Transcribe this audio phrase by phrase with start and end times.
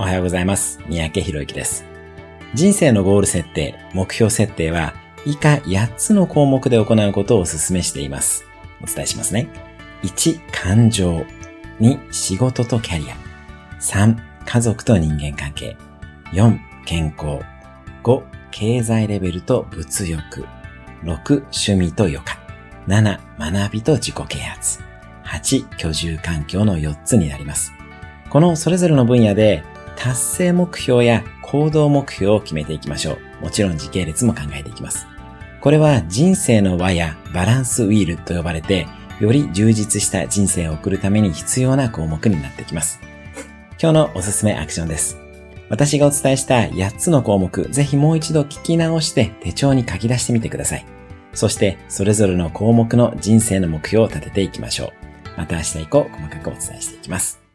[0.00, 0.80] おはようございます。
[0.88, 1.84] 三宅博之です。
[2.54, 4.94] 人生のゴール設定、目標設定は
[5.26, 8.46] 以下8つの項目で行うことをお勧めしています。
[8.82, 9.48] お伝えしますね。
[10.02, 11.26] 1、感情。
[11.80, 13.14] 2、仕事とキャリア。
[13.78, 14.16] 3、
[14.46, 15.76] 家族と人間関係。
[16.32, 17.44] 4、健康。
[18.02, 18.22] 5、
[18.52, 20.46] 経済レベルと物欲。
[21.02, 22.38] 6、趣味と余暇。
[22.86, 24.80] 7、学びと自己啓発。
[25.26, 27.74] 8、居住環境の4つになります。
[28.30, 29.62] このそれぞれの分野で
[30.00, 33.44] 達成目標や行動目標を決めていきましょう。
[33.44, 35.06] もちろん時系列も考えていきます。
[35.60, 38.88] これは人生の輪やバランスウィールと呼ばれて、
[39.20, 42.98] より充実した人生を送るために必要な項目になってきます。
[43.78, 45.18] 今日のおすすめアクションです。
[45.68, 50.86] 私がお伝えした8つの項目、ぜひもう一度聞き直して手帳に書き出してみてください。
[51.34, 54.92] そして、それぞれの項目の人生の目標を立てていきましょう。
[55.36, 57.49] また明日以降、細かくお伝えしていきます。